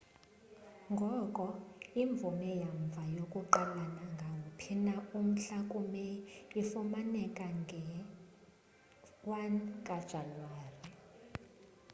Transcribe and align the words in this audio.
ngoko 0.93 1.43
imvume 2.01 2.49
yamva 2.63 3.03
yokuqala 3.15 3.83
nangawuphi 3.95 4.73
na 4.85 4.95
umhla 5.17 5.57
ku 5.71 5.77
meyi 5.91 6.17
ifumaneka 6.61 7.45
nge 7.59 7.81
1 9.29 9.85
jan 10.09 10.31